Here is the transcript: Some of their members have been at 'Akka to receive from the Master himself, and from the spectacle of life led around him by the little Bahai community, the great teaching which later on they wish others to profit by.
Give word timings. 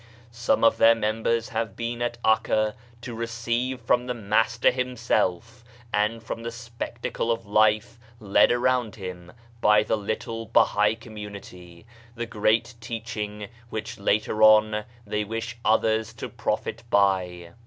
Some 0.31 0.63
of 0.63 0.77
their 0.79 0.95
members 0.95 1.49
have 1.49 1.75
been 1.75 2.01
at 2.01 2.17
'Akka 2.25 2.73
to 3.01 3.13
receive 3.13 3.79
from 3.79 4.07
the 4.07 4.15
Master 4.15 4.71
himself, 4.71 5.63
and 5.93 6.23
from 6.23 6.41
the 6.41 6.49
spectacle 6.49 7.31
of 7.31 7.45
life 7.45 7.99
led 8.19 8.51
around 8.51 8.95
him 8.95 9.31
by 9.61 9.83
the 9.83 9.95
little 9.97 10.47
Bahai 10.47 10.99
community, 10.99 11.85
the 12.15 12.25
great 12.25 12.73
teaching 12.81 13.47
which 13.69 13.99
later 13.99 14.41
on 14.41 14.85
they 15.05 15.23
wish 15.23 15.59
others 15.63 16.13
to 16.13 16.29
profit 16.29 16.81
by. 16.89 17.51